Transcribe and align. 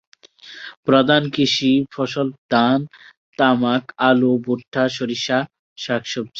প্রধান 0.83 1.23
কৃষি 1.29 1.71
ফসল 1.93 2.27
ধান, 2.49 2.79
তামাক, 3.39 3.83
আলু, 4.01 4.31
ভুট্টা, 4.45 4.83
সরিষা, 4.89 5.39
শাকসবজি। 5.77 6.29